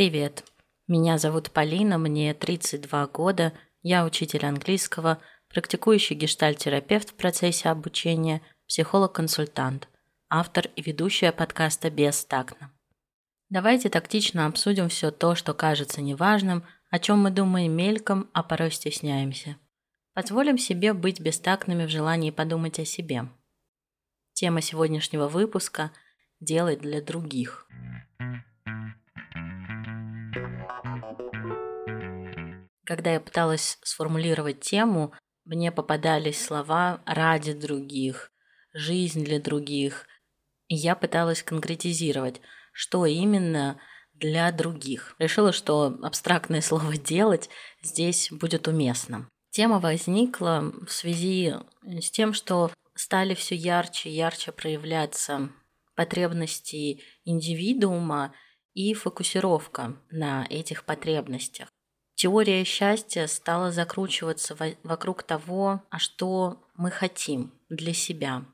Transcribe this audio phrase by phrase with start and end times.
[0.00, 0.44] Привет.
[0.88, 5.18] Меня зовут Полина, мне 32 года, я учитель английского,
[5.50, 9.90] практикующий гештальтерапевт в процессе обучения, психолог-консультант,
[10.30, 12.72] автор и ведущая подкаста «Бестактно».
[13.50, 18.70] Давайте тактично обсудим все то, что кажется неважным, о чем мы думаем мельком, а порой
[18.70, 19.58] стесняемся.
[20.14, 23.28] Позволим себе быть бестактными в желании подумать о себе.
[24.32, 25.90] Тема сегодняшнего выпуска–
[26.40, 27.66] «Делать для других».
[32.90, 35.12] Когда я пыталась сформулировать тему,
[35.44, 38.32] мне попадались слова «ради других»,
[38.72, 40.08] «жизнь для других»,
[40.66, 42.40] и я пыталась конкретизировать,
[42.72, 43.80] что именно
[44.12, 45.14] для других.
[45.20, 47.48] Решила, что абстрактное слово «делать»
[47.80, 49.28] здесь будет уместно.
[49.50, 51.54] Тема возникла в связи
[51.84, 55.50] с тем, что стали все ярче и ярче проявляться
[55.94, 58.34] потребности индивидуума
[58.74, 61.68] и фокусировка на этих потребностях
[62.20, 68.44] теория счастья стала закручиваться вокруг того, а что мы хотим для себя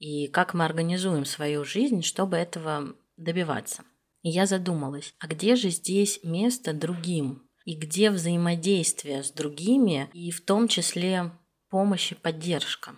[0.00, 3.84] и как мы организуем свою жизнь, чтобы этого добиваться.
[4.22, 7.48] И я задумалась, а где же здесь место другим?
[7.64, 11.30] И где взаимодействие с другими, и в том числе
[11.70, 12.96] помощь и поддержка?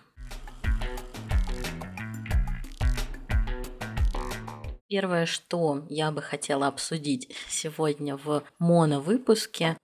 [4.89, 9.77] Первое, что я бы хотела обсудить сегодня в моновыпуске,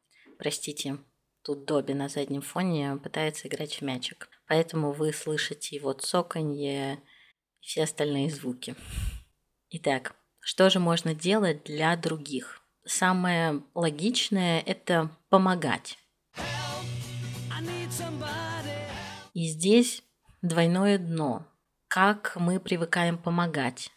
[0.44, 0.98] Простите,
[1.42, 4.28] тут Добби на заднем фоне пытается играть в мячик.
[4.46, 6.96] Поэтому вы слышите его цоканье
[7.62, 8.76] и все остальные звуки.
[9.70, 12.62] Итак, что же можно делать для других?
[12.84, 15.98] Самое логичное– это помогать.
[19.34, 20.04] И здесь
[20.42, 21.48] двойное дно.
[21.88, 23.92] Как мы привыкаем помогать?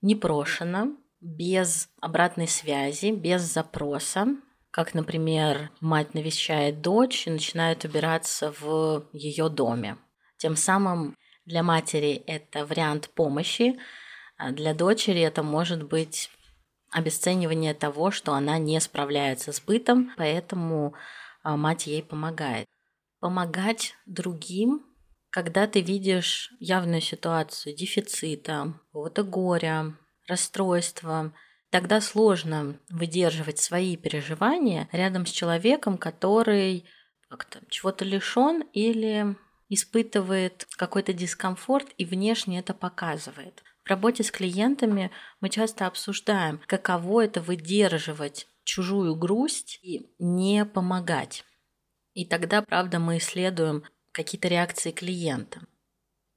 [0.00, 4.38] Непрошено, без обратной связи, без запроса,
[4.76, 9.96] как, например, мать навещает дочь и начинает убираться в ее доме.
[10.36, 11.16] Тем самым
[11.46, 13.78] для матери это вариант помощи,
[14.36, 16.30] а для дочери это может быть
[16.90, 20.92] обесценивание того, что она не справляется с бытом, поэтому
[21.42, 22.66] а, мать ей помогает.
[23.18, 24.84] Помогать другим,
[25.30, 29.96] когда ты видишь явную ситуацию дефицита, какого-то горя,
[30.28, 31.32] расстройства,
[31.70, 36.84] тогда сложно выдерживать свои переживания рядом с человеком, который
[37.28, 39.36] как-то чего-то лишен или
[39.68, 43.62] испытывает какой-то дискомфорт и внешне это показывает.
[43.84, 45.10] В работе с клиентами
[45.40, 51.44] мы часто обсуждаем, каково это выдерживать чужую грусть и не помогать.
[52.12, 55.60] И тогда, правда, мы исследуем какие-то реакции клиента.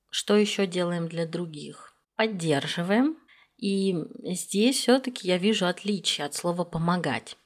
[0.10, 1.94] Что еще делаем для других?
[2.16, 3.18] Поддерживаем,
[3.60, 7.38] и здесь все-таки я вижу отличие от слова помогать.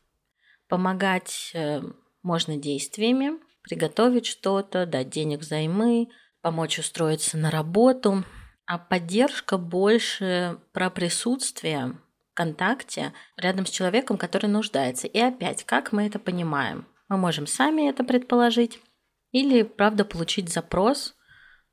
[0.67, 1.81] Помогать э,
[2.21, 6.09] можно действиями, приготовить что-то, дать денег взаймы,
[6.41, 8.23] помочь устроиться на работу,
[8.65, 11.97] а поддержка больше про присутствие
[12.31, 15.07] в контакте рядом с человеком, который нуждается.
[15.07, 16.85] И опять, как мы это понимаем?
[17.09, 18.79] Мы можем сами это предположить
[19.31, 21.15] или, правда, получить запрос–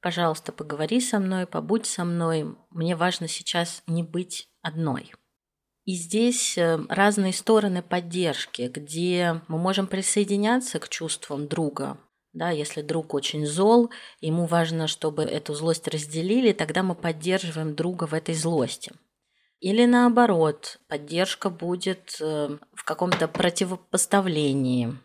[0.01, 2.57] Пожалуйста, поговори со мной, побудь со мной.
[2.71, 5.13] Мне важно сейчас не быть одной.
[5.85, 11.99] И здесь э, разные стороны поддержки, где мы можем присоединяться к чувствам друга.
[12.33, 13.91] Да, если друг очень зол,
[14.21, 18.93] ему важно, чтобы эту злость разделили, тогда мы поддерживаем друга в этой злости.
[19.59, 24.97] Или наоборот, поддержка будет э, в каком-то противопоставлении,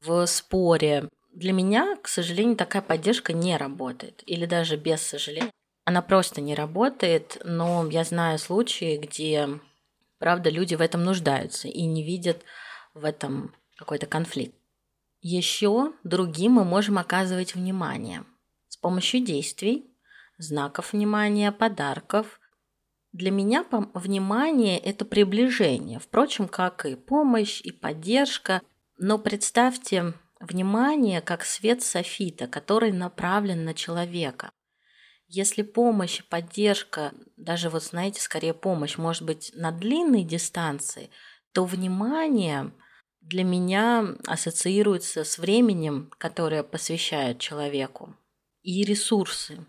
[0.00, 4.22] в споре, для меня, к сожалению, такая поддержка не работает.
[4.26, 5.50] Или даже без сожаления.
[5.84, 9.48] Она просто не работает, но я знаю случаи, где,
[10.18, 12.44] правда, люди в этом нуждаются и не видят
[12.94, 14.54] в этом какой-то конфликт.
[15.20, 18.24] Еще другим мы можем оказывать внимание
[18.68, 19.90] с помощью действий,
[20.38, 22.40] знаков внимания, подарков.
[23.12, 23.64] Для меня
[23.94, 28.62] внимание– это приближение, впрочем, как и помощь, и поддержка.
[28.98, 34.50] Но представьте, Внимание как свет софита, который направлен на человека.
[35.28, 41.10] Если помощь поддержка, даже вот знаете, скорее помощь, может быть на длинной дистанции,
[41.52, 42.72] то внимание
[43.20, 48.16] для меня ассоциируется с временем, которое посвящает человеку,
[48.62, 49.64] и ресурсы.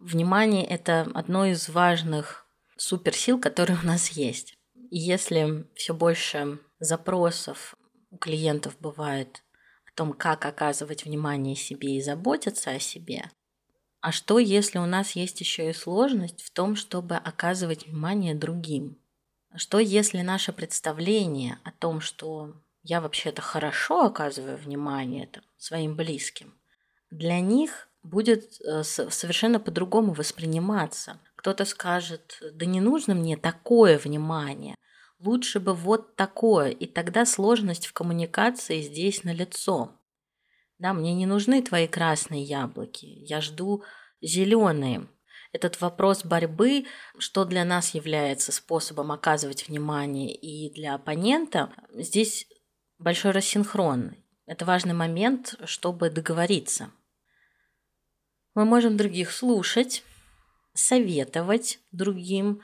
[0.00, 2.46] Внимание– это одно из важных
[2.78, 4.56] суперсил, которые у нас есть.
[4.90, 7.76] И если все больше запросов
[8.10, 9.42] у клиентов бывает
[9.96, 13.30] том, как оказывать внимание себе и заботиться о себе.
[14.00, 18.98] А что, если у нас есть еще и сложность в том, чтобы оказывать внимание другим?
[19.56, 22.54] Что если наше представление о том, что
[22.84, 26.54] я вообще-то хорошо оказываю внимание там, своим близким,
[27.10, 31.18] для них будет э, совершенно по-другому восприниматься.
[31.34, 34.76] Кто-то скажет, да не нужно мне такое внимание,
[35.18, 39.92] лучше бы вот такое, и тогда сложность в коммуникации здесь налицо.
[40.78, 43.82] Да, мне не нужны твои красные яблоки, я жду
[44.20, 45.08] зеленые.
[45.52, 46.84] Этот вопрос борьбы,
[47.18, 52.46] что для нас является способом оказывать внимание и для оппонента, здесь
[52.98, 54.16] большой рассинхрон.
[54.44, 56.90] Это важный момент, чтобы договориться.
[58.54, 60.02] Мы можем других слушать,
[60.74, 62.60] советовать другим.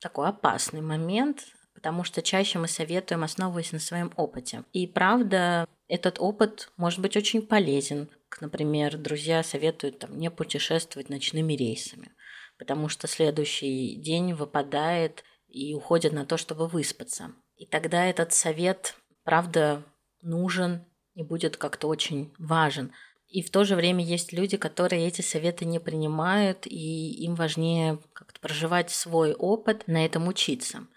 [0.00, 1.46] Такой опасный момент,
[1.86, 4.64] потому что чаще мы советуем, основываясь на своем опыте.
[4.72, 8.08] И правда, этот опыт может быть очень полезен.
[8.40, 12.10] Например, друзья советуют там, не путешествовать ночными рейсами,
[12.58, 17.30] потому что следующий день выпадает и уходит на то, чтобы выспаться.
[17.56, 19.84] И тогда этот совет, правда,
[20.22, 20.84] нужен
[21.14, 22.90] и будет как-то очень важен.
[23.28, 28.00] И в то же время есть люди, которые эти советы не принимают, и им важнее
[28.12, 30.88] как-то проживать свой опыт, на этом учиться.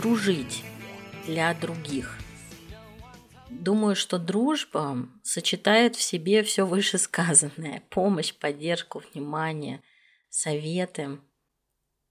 [0.00, 0.64] Дружить
[1.26, 2.18] для других.
[3.50, 7.82] Думаю, что дружба сочетает в себе все вышесказанное.
[7.90, 9.82] Помощь, поддержку, внимание,
[10.28, 11.18] советы.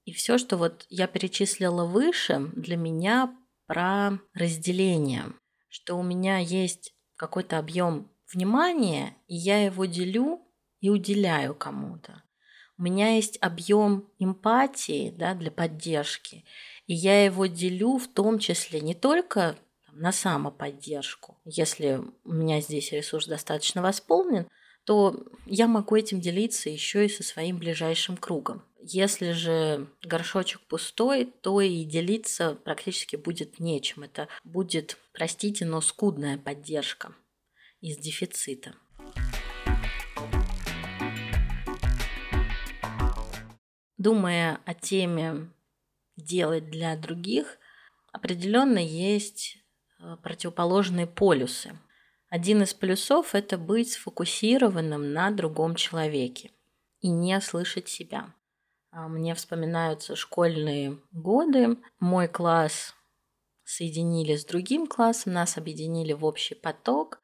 [0.04, 5.32] И все, что вот я перечислила выше, для меня про разделение
[5.70, 10.40] что у меня есть какой-то объем внимания, и я его делю
[10.80, 12.22] и уделяю кому-то.
[12.76, 16.44] У меня есть объем эмпатии да, для поддержки,
[16.86, 19.56] и я его делю в том числе не только
[19.92, 21.38] на самоподдержку.
[21.44, 24.48] Если у меня здесь ресурс достаточно восполнен,
[24.84, 28.62] то я могу этим делиться еще и со своим ближайшим кругом.
[28.82, 34.04] Если же горшочек пустой, то и делиться практически будет нечем.
[34.04, 37.14] Это будет, простите, но скудная поддержка
[37.80, 38.74] из дефицита.
[43.98, 45.50] Думая о теме
[46.20, 47.58] делать для других,
[48.12, 49.58] определенно есть
[49.98, 51.78] э, противоположные полюсы.
[52.28, 56.52] Один из плюсов– это быть сфокусированным на другом человеке
[57.00, 58.32] и не слышать себя.
[58.92, 61.76] А, мне вспоминаются школьные годы.
[61.98, 62.94] Мой класс
[63.64, 67.20] соединили с другим классом, нас объединили в общий поток.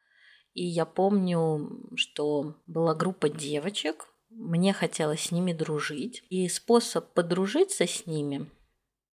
[0.55, 6.25] И я помню, что была группа девочек, мне хотелось с ними дружить.
[6.31, 8.51] И способ подружиться с ними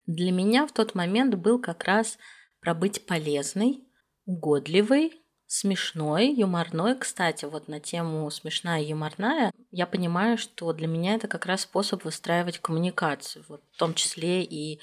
[0.07, 2.19] для меня в тот момент был как раз
[2.61, 3.85] пробыть полезной,
[4.25, 6.99] угодливой, смешной, юморной.
[6.99, 12.05] Кстати, вот на тему смешная юморная, я понимаю, что для меня это как раз способ
[12.05, 14.81] выстраивать коммуникацию, вот, в том числе и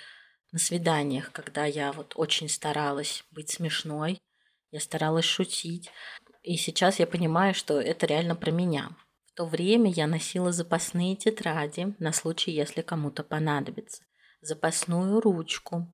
[0.52, 4.20] на свиданиях, когда я вот очень старалась быть смешной,
[4.72, 5.90] я старалась шутить.
[6.44, 8.90] И сейчас я понимаю, что это реально про меня.
[9.26, 14.04] В то время я носила запасные тетради на случай, если кому-то понадобится,
[14.42, 15.92] запасную ручку.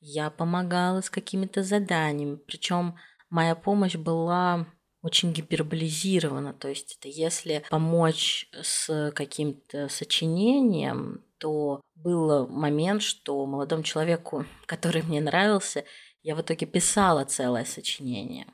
[0.00, 2.96] Я помогала с какими-то заданиями, причем
[3.28, 4.66] моя помощь была
[5.02, 6.52] очень гиперболизирована.
[6.52, 15.02] То есть это если помочь с каким-то сочинением, то был момент, что молодому человеку, который
[15.02, 15.84] мне нравился,
[16.22, 18.46] я в итоге писала целое сочинение.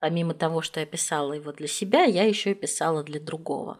[0.00, 3.78] Помимо того, что я писала его для себя, я еще и писала для другого.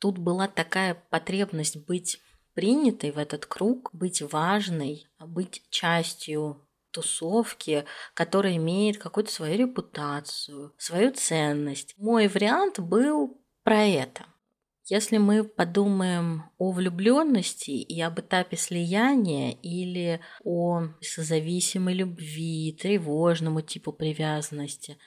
[0.00, 2.20] Тут была такая потребность быть
[2.60, 11.10] принятой в этот круг, быть важной, быть частью тусовки, которая имеет какую-то свою репутацию, свою
[11.12, 11.94] ценность.
[11.96, 14.26] Мой вариант был про это.
[14.84, 23.90] Если мы подумаем о влюбленности и об этапе слияния или о созависимой любви, тревожному типу
[23.90, 24.98] привязанности,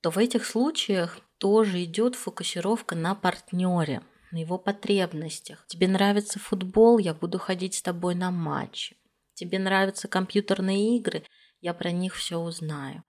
[0.00, 5.64] то в этих случаях тоже идет фокусировка на партнере, на его потребностях.
[5.66, 8.96] Тебе нравится футбол, я буду ходить с тобой на матчи.
[9.34, 11.24] Тебе нравятся компьютерные игры,
[11.60, 13.04] я про них все узнаю.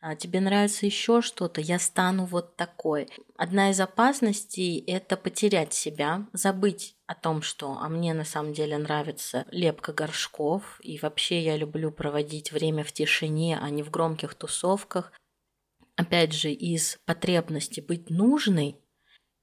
[0.00, 3.08] А тебе нравится еще что-то, я стану вот такой.
[3.36, 8.78] Одна из опасностей– это потерять себя, забыть о том, что а мне на самом деле
[8.78, 14.34] нравится лепка горшков, и вообще я люблю проводить время в тишине, а не в громких
[14.34, 15.12] тусовках.
[15.96, 18.76] Опять же, из потребности быть нужной,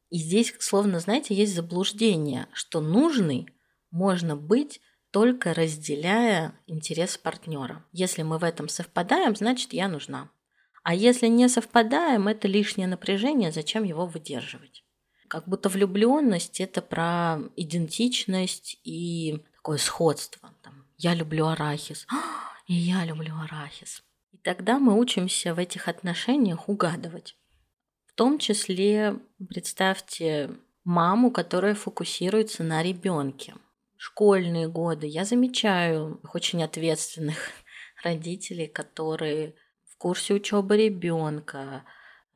[0.09, 3.47] и здесь, словно, знаете, есть заблуждение, что нужный
[3.91, 4.81] можно быть
[5.11, 7.85] только разделяя интерес партнера.
[7.93, 10.29] Если мы в этом совпадаем, значит я нужна.
[10.83, 14.83] А если не совпадаем, это лишнее напряжение, зачем его выдерживать?
[15.27, 20.53] Как будто влюбленность это про идентичность и такое сходство.
[20.61, 22.05] Там, я люблю арахис,
[22.67, 24.03] и я люблю арахис.
[24.31, 27.37] И тогда мы учимся в этих отношениях угадывать.
[28.15, 29.19] Том числе,
[29.49, 30.51] представьте
[30.85, 33.55] маму, которая фокусируется на ребенке.
[33.97, 37.37] Школьные годы я замечаю очень ответственных
[38.03, 41.83] родителей, которые в курсе учебы ребенка,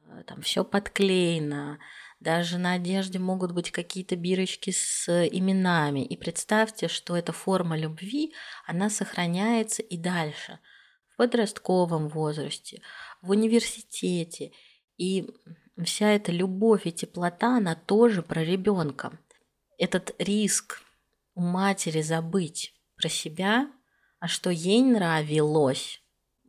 [0.06, 1.80] э, там все подклеено,
[2.20, 6.04] даже на одежде могут быть какие-то бирочки с именами.
[6.04, 8.34] И представьте, что эта форма любви,
[8.66, 10.60] она сохраняется и дальше,
[11.14, 12.82] в подростковом возрасте,
[13.22, 14.52] в университете.
[14.98, 15.30] И
[15.86, 19.18] вся эта любовь и теплота, она тоже про ребенка.
[19.78, 20.82] Этот риск
[21.36, 23.72] у матери забыть про себя,
[24.20, 26.02] а что ей нравилось,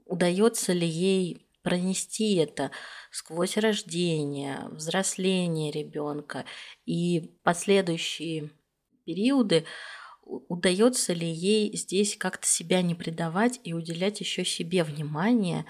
[0.04, 2.70] удается ли ей пронести это
[3.10, 6.44] сквозь рождение, взросление ребенка
[6.86, 8.50] и последующие
[9.04, 9.64] периоды,
[10.22, 15.66] удается ли ей здесь как-то себя не предавать и уделять еще себе внимание,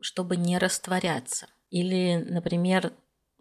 [0.00, 1.48] чтобы не растворяться.
[1.70, 2.92] Или, например,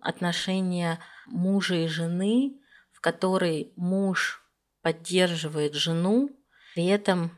[0.02, 2.60] отношения мужа и жены,
[2.92, 4.44] в которой муж
[4.82, 6.30] поддерживает жену,
[6.74, 7.32] при этом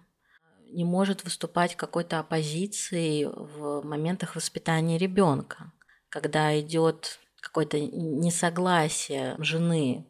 [0.71, 5.71] не может выступать какой-то оппозицией в моментах воспитания ребенка,
[6.09, 10.05] когда идет какое-то несогласие жены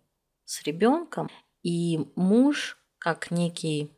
[0.45, 1.29] с ребенком,
[1.63, 3.91] и муж, как некий,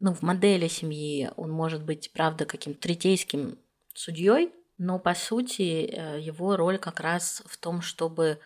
[0.00, 3.58] ну, в модели семьи, он может быть, правда, каким-то третейским
[3.94, 8.40] судьей, но по сути э, его роль как раз в том, чтобы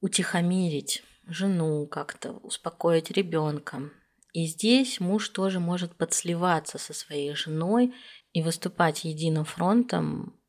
[0.00, 3.90] утихомирить жену, как-то успокоить ребенка,
[4.32, 7.94] и здесь муж тоже может подсливаться со своей женой
[8.32, 10.40] и выступать единым фронтом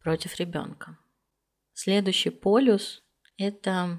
[0.00, 0.98] против ребенка.
[1.72, 3.02] Следующий полюс–
[3.36, 3.98] это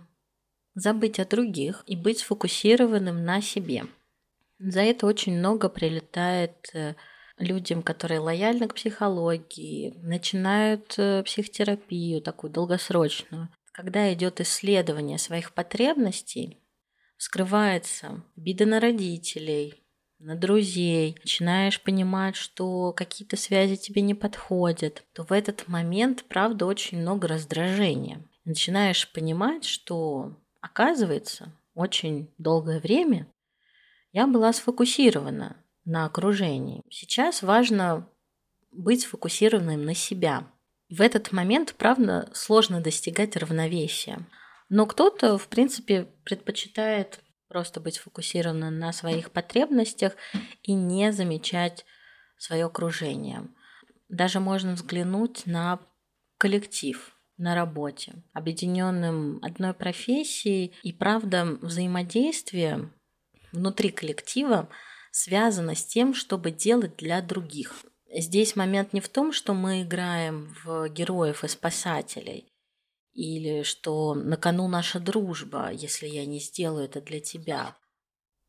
[0.75, 3.85] забыть о других и быть сфокусированным на себе.
[4.59, 6.95] За это очень много прилетает э,
[7.37, 13.49] людям, которые лояльны к психологии, начинают э, психотерапию такую долгосрочную.
[13.71, 16.59] Когда идет исследование своих потребностей,
[17.17, 19.83] скрывается обида на родителей,
[20.19, 26.65] на друзей, начинаешь понимать, что какие-то связи тебе не подходят, то в этот момент, правда,
[26.65, 28.23] очень много раздражения.
[28.45, 33.27] Начинаешь понимать, что, оказывается, очень долгое время
[34.11, 36.83] я была сфокусирована на окружении.
[36.89, 38.09] Сейчас важно
[38.71, 40.47] быть сфокусированным на себя.
[40.89, 44.27] В этот момент, правда, сложно достигать равновесия.
[44.69, 50.15] Но кто-то, в принципе, предпочитает просто быть сфокусированным на своих потребностях
[50.63, 51.85] и не замечать
[52.37, 53.47] свое окружение.
[54.09, 55.79] Даже можно взглянуть на
[56.37, 62.91] коллектив на работе, объединенным одной профессией, и правда взаимодействие
[63.51, 64.69] внутри коллектива
[65.13, 67.85] связано с тем, чтобы делать для других.
[68.11, 72.51] Здесь момент не в том, что мы играем в героев и спасателей,
[73.13, 77.77] или что на кону наша дружба, если я не сделаю это для тебя.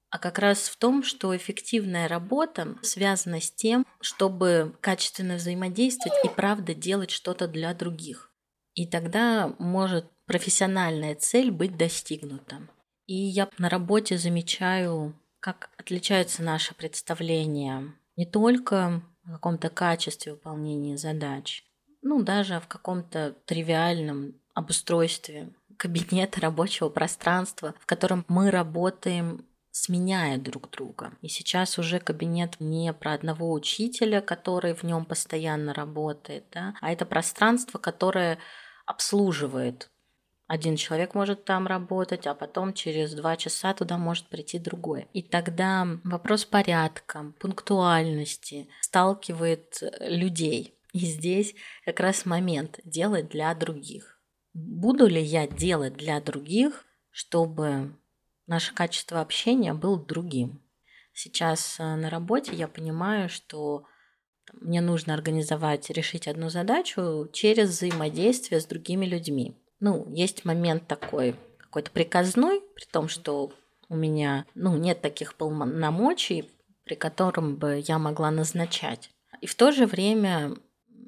[0.09, 6.28] А как раз в том, что эффективная работа связана с тем, чтобы качественно взаимодействовать и
[6.28, 8.33] правда делать что-то для других.
[8.75, 12.68] И тогда может профессиональная цель быть достигнута.
[13.06, 15.14] И я на работе замечаю,
[15.45, 21.63] как отличаются наши представления не только в каком-то качестве выполнения задач,
[22.01, 30.71] ну даже в каком-то тривиальном обустройстве кабинета, рабочего пространства, в котором мы работаем сменяя друг
[30.71, 31.13] друга.
[31.21, 36.91] И сейчас уже кабинет не про одного учителя, который в нем постоянно работает, да, а
[36.91, 38.39] это пространство, которое
[38.87, 39.91] обслуживает.
[40.47, 45.09] Один человек может там работать, а потом через два часа туда может прийти другой.
[45.13, 50.75] И тогда вопрос порядка, пунктуальности сталкивает людей.
[50.93, 54.15] И здесь как раз момент делать для других
[54.55, 57.95] буду ли я делать для других, чтобы
[58.47, 60.63] наше качество общения было другим.
[61.13, 63.85] Сейчас э, на работе я понимаю, что
[64.53, 69.57] мне нужно организовать, решить одну задачу через взаимодействие с другими людьми.
[69.81, 73.52] Ну, есть момент такой, какой-то приказной, при том, что
[73.88, 76.50] у меня ну, нет таких полномочий,
[76.85, 79.11] при котором бы я могла назначать.
[79.40, 80.57] И в то же время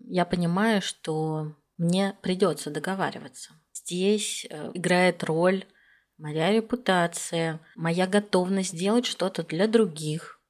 [0.07, 3.53] я понимаю, что мне придется договариваться.
[3.73, 5.65] Здесь э, играет роль
[6.19, 10.41] моя репутация, моя готовность сделать что-то для других.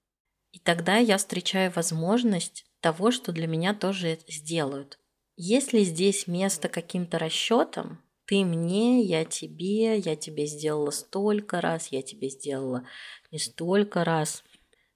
[0.53, 4.99] И тогда я встречаю возможность того, что для меня тоже сделают.
[5.37, 12.03] Если здесь место каким-то расчетам, ты мне, я тебе, я тебе сделала столько раз, я
[12.03, 12.85] тебе сделала
[13.31, 14.45] не столько раз.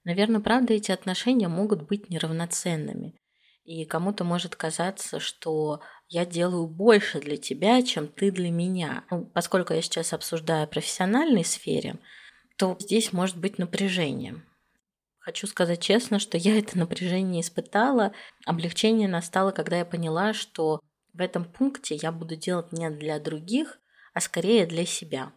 [0.03, 3.15] Наверное, правда, эти отношения могут быть неравноценными.
[3.63, 9.05] И кому-то может казаться, что я делаю больше для тебя, чем ты для меня.
[9.11, 11.97] Ну, поскольку я сейчас обсуждаю профессиональной сфере,
[12.57, 14.43] то здесь может быть напряжение.
[15.19, 18.11] Хочу сказать честно, что я это напряжение испытала.
[18.45, 20.81] Облегчение настало, когда я поняла, что
[21.13, 23.79] в этом пункте я буду делать не для других,
[24.13, 25.31] а скорее для себя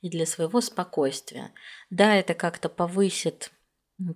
[0.00, 1.52] и для своего спокойствия.
[1.90, 3.50] Да, это как-то повысит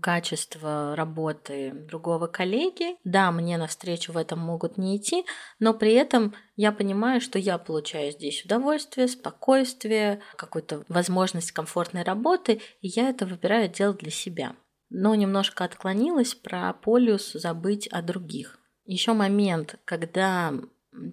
[0.00, 2.96] качество работы другого коллеги.
[3.04, 5.24] Да, мне навстречу в этом могут не идти,
[5.58, 12.60] но при этом я понимаю, что я получаю здесь удовольствие, спокойствие, какую-то возможность комфортной работы,
[12.80, 14.56] и я это выбираю делать для себя.
[14.88, 18.58] Но немножко отклонилась про полюс забыть о других.
[18.86, 20.52] Еще момент, когда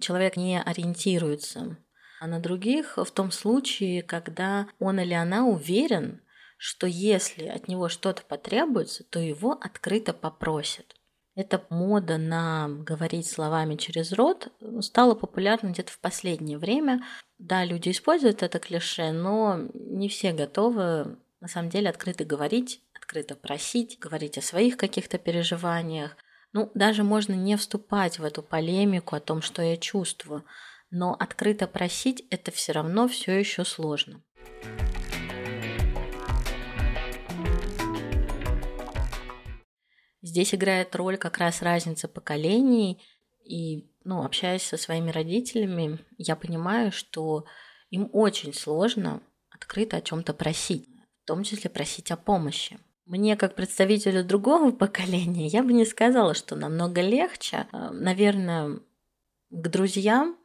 [0.00, 1.76] человек не ориентируется
[2.20, 6.22] на других в том случае, когда он или она уверен,
[6.56, 10.94] что если от него что-то потребуется, то его открыто попросят.
[11.34, 14.48] Эта мода на говорить словами через рот
[14.80, 17.02] стала популярна где-то в последнее время.
[17.38, 23.34] Да, люди используют это клише, но не все готовы на самом деле открыто говорить, открыто
[23.34, 26.16] просить, говорить о своих каких-то переживаниях.
[26.52, 30.44] Ну, даже можно не вступать в эту полемику о том, что я чувствую,
[30.90, 34.22] но открыто просить это все равно все еще сложно.
[40.20, 43.02] Здесь играет роль как раз разница поколений.
[43.44, 47.44] И, ну, общаясь со своими родителями, я понимаю, что
[47.90, 50.86] им очень сложно открыто о чем-то просить,
[51.22, 52.78] в том числе просить о помощи.
[53.04, 57.66] Мне, как представителю другого поколения, я бы не сказала, что намного легче.
[57.72, 58.80] Э, наверное,
[59.50, 60.36] к друзьям,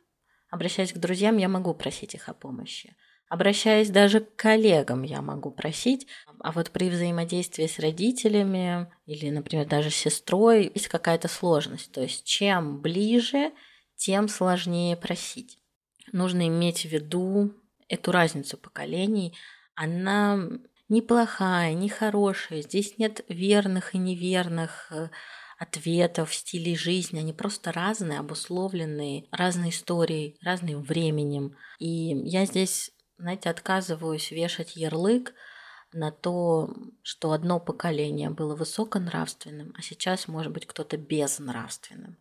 [0.49, 2.95] обращаясь к друзьям, я могу просить их о помощи.
[3.29, 6.07] Обращаясь даже к коллегам, я могу просить,
[6.39, 11.91] а вот при взаимодействии с родителями или, например, даже с сестрой есть какая-то сложность.
[11.91, 13.51] То есть чем ближе,
[13.97, 15.59] тем сложнее просить.
[16.13, 17.53] Нужно иметь в виду
[17.89, 19.35] эту разницу поколений.
[19.75, 20.39] Она
[20.89, 22.61] неплохая, не хорошая.
[22.61, 25.09] Здесь нет верных и неверных э,
[25.57, 27.19] ответов, стилей жизни.
[27.19, 31.55] Они просто разные, обусловленные разной историей, разным временем.
[31.79, 35.33] И я здесь знаете, отказываюсь вешать ярлык
[35.91, 36.69] на то,
[37.01, 42.17] что одно поколение было высоконравственным, а сейчас может быть кто-то безнравственным.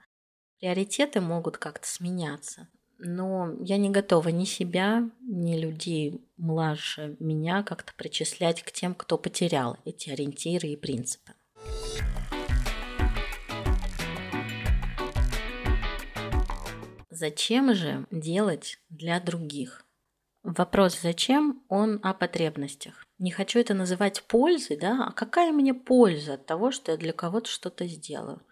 [0.59, 2.68] Приоритеты могут как-то сменяться,
[2.99, 9.19] но я не готова ни себя, ни людей младше меня как-то причислять к тем, кто
[9.19, 11.33] потерял эти ориентиры и принципы.
[17.11, 19.87] Зачем же делать для других?
[20.43, 23.05] Вопрос «зачем?» он о потребностях.
[23.19, 27.13] Не хочу это называть пользой, да, а какая мне польза от того, что я для
[27.13, 28.43] кого-то что-то сделаю?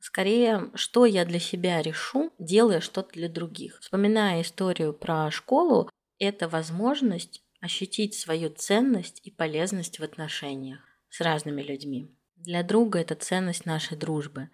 [0.00, 3.78] Скорее, что я для себя решу, делая что-то для других.
[3.80, 11.60] Вспоминая историю про школу, это возможность ощутить свою ценность и полезность в отношениях с разными
[11.60, 12.16] людьми.
[12.36, 14.48] Для друга это ценность нашей дружбы.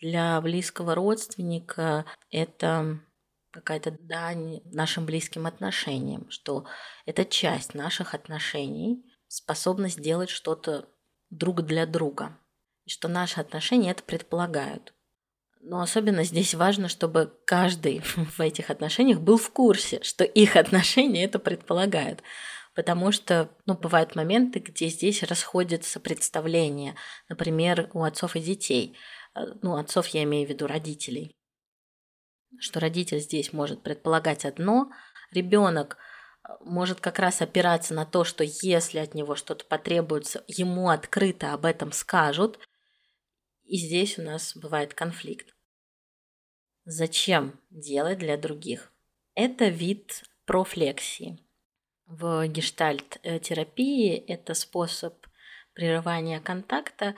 [0.00, 3.00] Для близкого родственника это
[3.50, 6.66] какая-то дань нашим близким отношениям, что
[7.06, 10.88] это часть наших отношений, способность делать что-то
[11.30, 12.38] друг для друга,
[12.86, 14.94] и что наши отношения это предполагают.
[15.60, 21.24] Но особенно здесь важно, чтобы каждый в этих отношениях был в курсе, что их отношения
[21.24, 22.22] это предполагают.
[22.74, 26.94] Потому что, ну, бывают моменты, где здесь расходятся представления,
[27.28, 28.96] например, у отцов и детей.
[29.34, 31.36] Э, ну, отцов я имею в виду родителей
[32.58, 34.90] что родитель здесь может предполагать одно,
[35.30, 40.88] ребенок э, может как раз опираться на то, что если от него что-то потребуется, ему
[40.88, 42.58] открыто об этом скажут,
[43.66, 45.54] и здесь у нас бывает конфликт.
[46.84, 48.92] Зачем делать для других?
[49.34, 51.38] Это вид профлексии.
[52.06, 55.26] В гештальт-терапии это способ
[55.72, 57.16] прерывания контакта,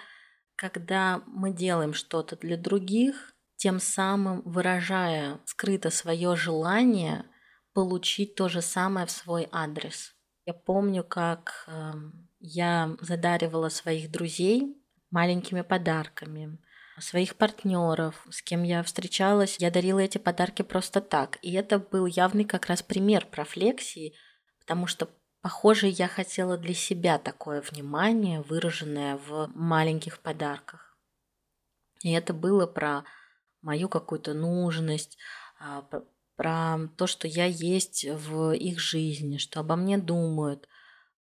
[0.57, 7.25] когда мы делаем что-то для других– тем самым выражая скрыто свое желание
[7.75, 10.15] получить то же самое в свой адрес.
[10.47, 11.93] Я помню, как э,
[12.39, 14.78] я задаривала своих друзей
[15.11, 16.59] маленькими подарками,
[16.99, 21.39] своих партнеров, с кем я встречалась, я дарила эти подарки просто так.
[21.43, 24.15] И это был явный как раз пример профлексии,
[24.59, 25.09] потому что
[25.41, 30.97] Похоже, я хотела для себя такое внимание, выраженное в маленьких подарках.
[32.03, 33.05] И это было про
[33.63, 35.17] мою какую-то нужность,
[35.61, 35.89] а,
[36.37, 40.69] про то, что я есть в их жизни, что обо мне думают.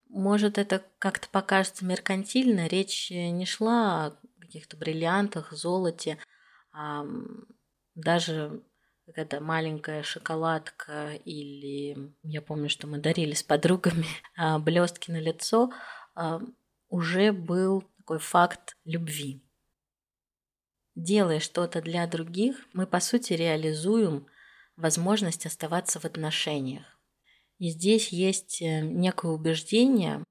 [0.10, 6.18] Может, это как-то покажется меркантильно, речь не шла о каких-то бриллиантах, золоте,
[6.72, 7.06] а
[7.96, 8.64] даже
[9.06, 15.72] какая-то маленькая шоколадка или я помню, что мы дарили с подругами а, блестки на лицо,
[16.16, 16.42] а,
[16.90, 19.42] уже был такой факт любви.
[20.96, 24.28] Делая что-то для других, мы по сути реализуем
[24.78, 26.95] возможность оставаться в отношениях.
[27.58, 30.24] И здесь есть э, некое убеждение,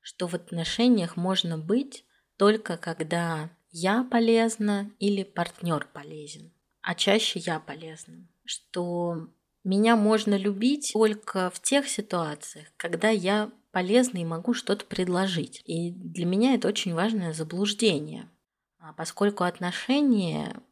[0.00, 2.04] что в отношениях можно быть
[2.36, 8.28] только когда я полезна или партнер полезен, а чаще я полезна.
[8.44, 9.28] Что
[9.64, 15.62] меня можно любить только в тех ситуациях, когда я полезна и могу что-то предложить.
[15.64, 18.30] И для меня это очень важное заблуждение,
[18.78, 20.62] а поскольку отношения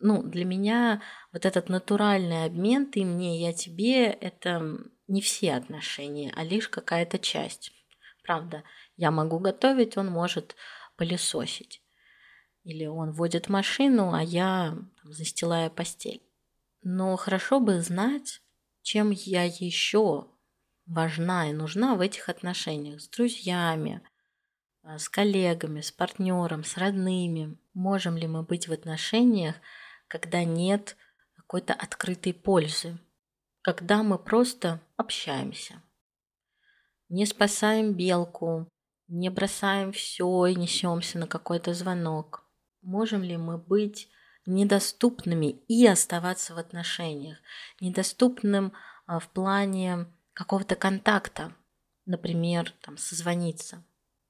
[0.00, 4.78] ну, для меня вот этот натуральный обмен ты мне, я тебе, это
[5.10, 7.72] не все отношения, а лишь какая-то часть.
[8.22, 8.62] Правда,
[8.96, 10.56] я могу готовить, он может
[10.96, 11.82] пылесосить.
[12.62, 16.22] Или он водит машину, а я там, застилаю постель.
[16.82, 18.40] Но хорошо бы знать,
[18.82, 20.28] чем я еще
[20.86, 24.02] важна и нужна в этих отношениях с друзьями,
[24.82, 27.58] а, с коллегами, с партнером, с родными.
[27.74, 29.56] Можем ли мы быть в отношениях,
[30.06, 30.96] когда нет
[31.34, 32.98] какой-то открытой пользы?
[33.62, 35.82] Когда мы просто общаемся.
[37.08, 38.68] Не спасаем белку,
[39.08, 42.44] не бросаем все и несемся на какой-то звонок.
[42.82, 44.08] Можем ли мы быть
[44.46, 47.38] недоступными и оставаться в отношениях,
[47.80, 48.72] недоступным
[49.06, 51.52] а, в плане какого-то контакта,
[52.06, 53.84] например, там, созвониться.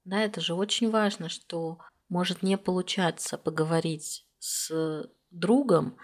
[0.04, 5.96] Да, это же очень важно, что может не получаться поговорить с другом,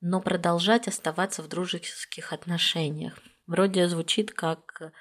[0.00, 3.18] но продолжать оставаться в дружеских отношениях.
[3.46, 4.92] Вроде звучит как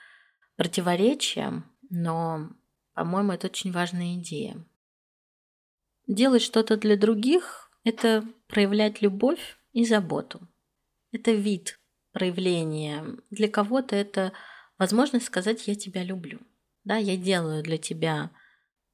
[0.55, 2.49] противоречие, но,
[2.93, 4.65] по-моему, это очень важная идея.
[6.07, 10.47] Делать что-то для других– это проявлять любовь и заботу.
[11.11, 11.79] Это вид
[12.11, 13.05] проявления.
[13.29, 14.31] Для кого-то это
[14.77, 16.39] возможность сказать «я тебя люблю».
[16.83, 18.31] Да, я делаю для тебя,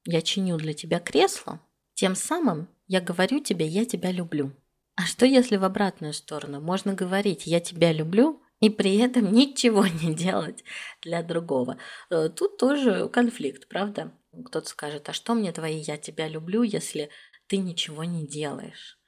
[0.04, 1.60] я чиню для тебя кресло,
[1.94, 4.52] тем самым я говорю тебе «я тебя люблю».
[4.96, 6.60] А что если в обратную сторону?
[6.60, 10.64] Можно говорить «я тебя люблю», и при этом ничего не делать
[11.02, 11.78] для другого.
[12.10, 14.12] Э, тут тоже конфликт, правда?
[14.46, 17.10] Кто-то скажет, а что мне твои «я тебя люблю», если
[17.46, 18.98] ты ничего не делаешь?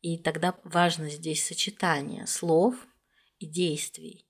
[0.00, 2.86] И тогда важно здесь сочетание слов
[3.38, 4.26] и действий.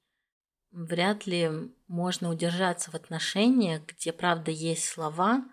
[0.72, 1.50] Вряд ли
[1.86, 5.44] можно удержаться в отношениях, где, правда, есть слова,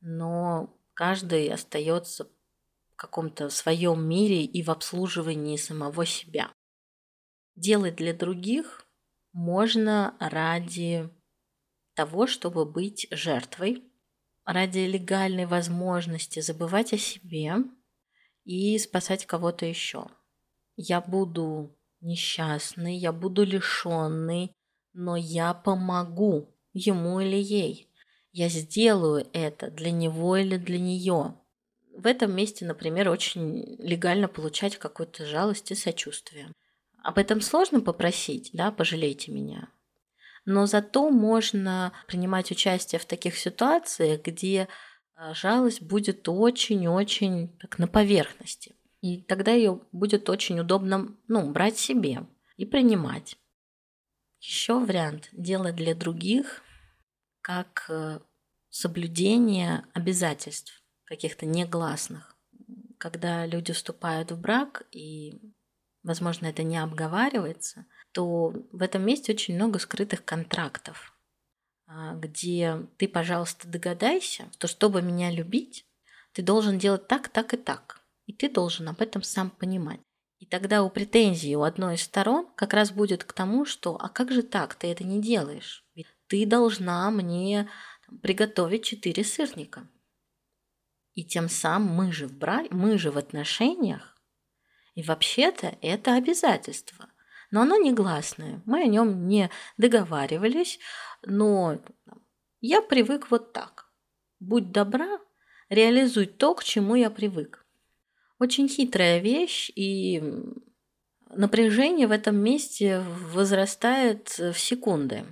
[0.00, 2.28] но каждый остается
[2.96, 6.52] каком-то своем мире и в обслуживании самого себя.
[7.56, 8.86] Делать для других
[9.32, 11.08] можно ради
[11.94, 13.84] того, чтобы быть жертвой,
[14.44, 17.56] ради легальной возможности забывать о себе
[18.44, 20.06] и спасать кого-то еще.
[20.76, 24.52] Я буду несчастный, я буду лишенный,
[24.92, 27.88] но я помогу ему или ей.
[28.32, 31.40] Я сделаю это для него или для нее
[32.04, 36.52] в этом месте, например, очень легально получать какую-то жалость и сочувствие.
[37.02, 39.70] Об этом сложно попросить, да, пожалейте меня.
[40.44, 44.68] Но зато можно принимать участие в таких ситуациях, где
[45.14, 48.74] а, жалость будет очень-очень так на поверхности.
[49.00, 52.26] И тогда ее будет очень удобно ну, брать себе
[52.58, 53.38] и принимать.
[54.40, 56.60] Еще вариант делать для других
[57.40, 58.20] как э,
[58.68, 62.36] соблюдение обязательств каких-то негласных.
[62.98, 65.40] Когда люди вступают в брак, и,
[66.02, 71.12] возможно, это не обговаривается, то в этом месте очень много скрытых контрактов,
[71.86, 75.86] а, где ты, пожалуйста, догадайся, что чтобы меня любить,
[76.32, 78.00] ты должен делать так, так и так.
[78.26, 80.00] И ты должен об этом сам понимать.
[80.38, 84.08] И тогда у претензии у одной из сторон как раз будет к тому, что «а
[84.08, 85.84] как же так, ты это не делаешь?
[85.94, 87.68] Ведь ты должна мне
[88.22, 89.88] приготовить четыре сырника».
[91.14, 94.16] И тем самым мы же в браке, мы же в отношениях.
[94.94, 97.08] И вообще-то это обязательство.
[97.50, 98.62] Но оно негласное.
[98.64, 100.78] Мы о нем не договаривались,
[101.24, 101.80] но
[102.60, 103.90] я привык вот так.
[104.40, 105.20] Будь добра,
[105.68, 107.64] реализуй то, к чему я привык.
[108.38, 110.22] Очень хитрая вещь, и
[111.30, 115.24] напряжение в этом месте возрастает в секунды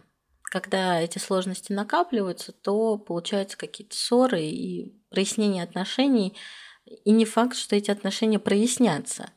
[0.52, 6.37] когда эти сложности накапливаются, то получаются какие-то ссоры и прояснение отношений.
[6.85, 9.31] И не факт, что эти отношения прояснятся.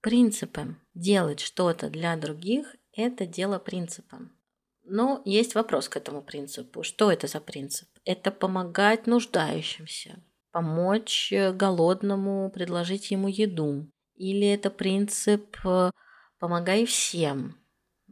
[0.00, 0.76] Принципы.
[0.94, 4.20] Делать что-то для других– это дело принципа.
[4.84, 6.82] Но есть вопрос к этому принципу.
[6.82, 7.88] Что это за принцип?
[8.04, 13.88] Это помогать нуждающимся, помочь э, голодному, предложить ему еду.
[14.16, 15.90] Или это принцип э,
[16.38, 17.62] «помогай всем»,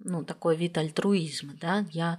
[0.02, 2.18] ну, такой вид альтруизма, да, я...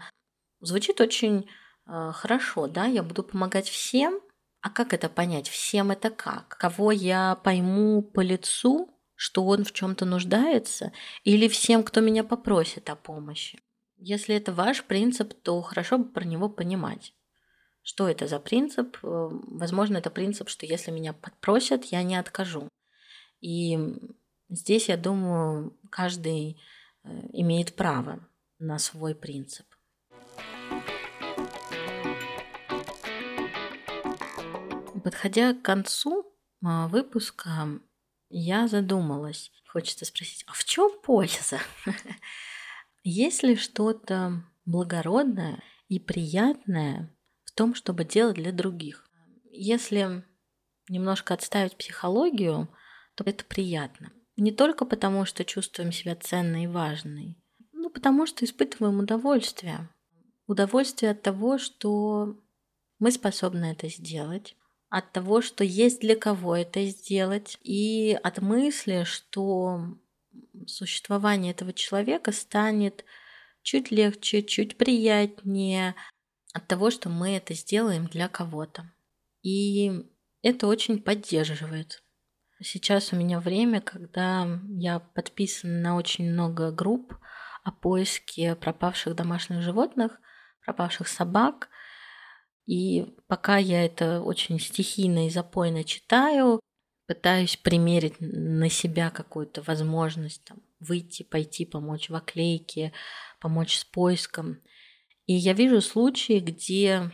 [0.60, 1.50] Звучит очень
[1.86, 4.22] хорошо, да, я буду помогать всем,
[4.62, 5.50] а как это понять?
[5.50, 6.50] Всем это как?
[6.60, 12.89] Кого я пойму по лицу, что он в чем-то нуждается, или всем, кто меня попросит
[12.89, 13.60] о помощи?
[13.98, 17.13] Если это ваш принцип, то хорошо бы про него понимать.
[17.84, 18.98] Что это за принцип?
[19.04, 22.67] Э, возможно, это принцип, что если меня подпросят, я не откажу.
[23.39, 23.78] И
[24.50, 26.60] здесь, я думаю, каждый
[27.04, 28.28] э, имеет право
[28.60, 29.65] на свой принцип.
[35.04, 36.22] Подходя к концу
[36.64, 37.80] э, выпуска,
[38.30, 39.52] я задумалась.
[39.68, 41.60] Хочется спросить, а в чем польза?
[43.04, 49.10] Есть ли что-то благородное и приятное в том, чтобы делать для других?
[49.46, 50.24] Если
[50.88, 52.70] немножко отставить психологию,
[53.16, 54.12] то это приятно.
[54.38, 57.38] Не только потому, что чувствуем себя ценной и важной,
[57.72, 59.90] но потому что испытываем удовольствие.
[60.48, 62.40] Удовольствие от того, что
[63.00, 64.56] мы способны это сделать,
[64.91, 69.97] от того, что есть для кого это сделать, и от мысли, что
[70.67, 73.06] существование этого человека станет
[73.63, 75.95] чуть легче, чуть приятнее
[76.54, 78.91] от того, что мы это сделаем для кого-то.
[79.41, 80.10] И
[80.41, 82.04] это очень поддерживает.
[82.62, 87.15] Сейчас у меня время, когда я подписана на очень много групп
[87.63, 90.19] о поиске пропавших домашних животных,
[90.65, 91.69] пропавших собак.
[92.65, 96.60] И пока я это очень стихийно и запойно читаю,
[97.08, 102.93] пытаюсь примерить на себя какую-то возможность там, выйти, пойти, помочь в оклейке,
[103.39, 104.62] помочь с поиском.
[105.26, 107.12] И я вижу случаи, где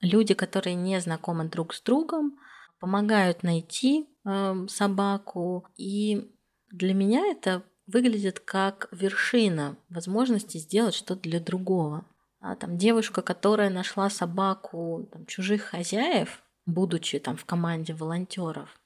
[0.00, 2.38] люди, которые не знакомы друг с другом,
[2.78, 5.66] помогают найти э, собаку.
[5.76, 6.30] И
[6.70, 12.04] для меня это выглядит как вершина возможности сделать что-то для другого.
[12.40, 18.80] А там девушка, которая нашла собаку там, чужих хозяев, будучи там в команде волонтеров,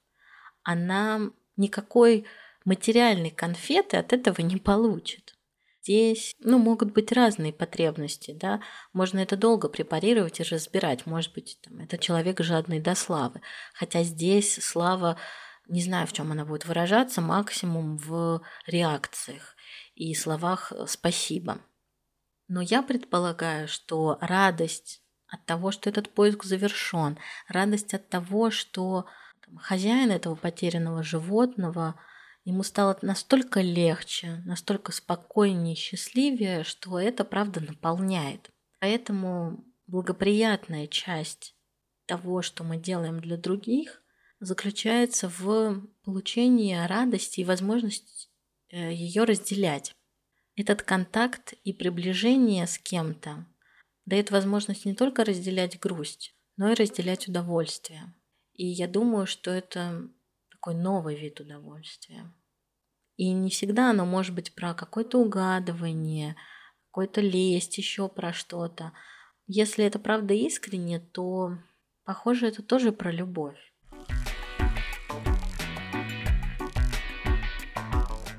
[0.63, 2.25] она никакой
[2.65, 5.35] материальной конфеты от этого не получит.
[5.83, 8.61] Здесь, ну, могут быть разные потребности, да,
[8.93, 13.41] можно это долго препарировать и разбирать, может быть, там, это человек жадный до славы,
[13.73, 15.17] хотя здесь слава,
[15.67, 19.57] не знаю, в чем она будет выражаться, максимум в реакциях
[19.93, 21.59] и словах «спасибо».
[22.47, 29.05] Но я предполагаю, что радость от того, что этот поиск завершен, радость от того, что
[29.57, 31.95] хозяин этого потерянного животного,
[32.45, 38.49] ему стало настолько легче, настолько спокойнее счастливее, что это, правда, наполняет.
[38.79, 41.55] Поэтому благоприятная часть
[42.05, 44.01] того, что мы делаем для других,
[44.39, 48.27] заключается в получении радости и возможности
[48.69, 49.95] э, ее разделять.
[50.55, 53.47] Этот контакт и приближение с кем-то
[54.05, 58.13] дает возможность не только разделять грусть, но и разделять удовольствие.
[58.53, 60.07] И я думаю, что это
[60.51, 62.31] такой новый вид удовольствия.
[63.15, 66.35] И не всегда оно может быть про какое-то угадывание,
[66.91, 68.93] какое-то лесть, еще про что-то.
[69.47, 71.57] Если это правда искренне, то,
[72.03, 73.57] похоже, это тоже про любовь.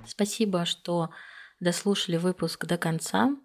[0.07, 1.11] Спасибо, что
[1.61, 3.37] дослушали выпуск до конца.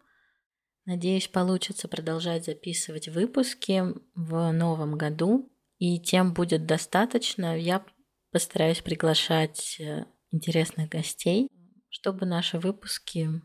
[0.85, 3.83] Надеюсь, получится продолжать записывать выпуски
[4.15, 7.57] в новом году и тем будет достаточно.
[7.57, 7.85] Я
[8.31, 11.47] постараюсь приглашать э, интересных гостей,
[11.89, 13.41] чтобы наши выпуски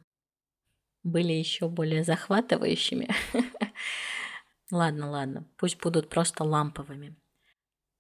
[1.03, 3.09] были еще более захватывающими.
[4.71, 7.15] Ладно, ладно, пусть будут просто ламповыми.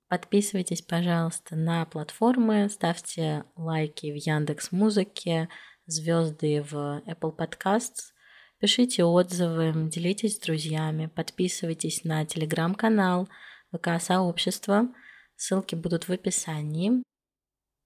[0.09, 5.48] Подписывайтесь, пожалуйста, на платформы, ставьте лайки в Яндекс Музыке,
[5.87, 8.12] звезды в Apple Podcasts,
[8.59, 13.29] пишите отзывы, делитесь с друзьями, подписывайтесь на телеграм-канал–
[13.75, 14.88] ВК-сообщества.
[15.37, 17.03] Ссылки будут в описании.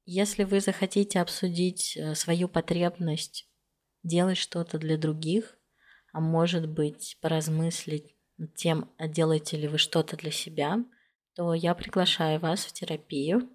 [0.05, 3.49] Если вы захотите обсудить э, свою потребность
[4.03, 5.57] делать что-то для других,
[6.13, 10.79] а может быть поразмыслить над тем, а делаете ли вы что-то для себя,
[11.35, 13.49] то я приглашаю вас в терапию.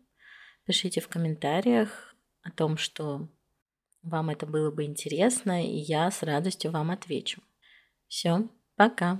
[0.65, 3.29] Пишите в комментариях о том, что
[4.03, 7.41] вам это было бы интересно, и я с радостью вам отвечу.
[8.07, 9.19] Все, пока.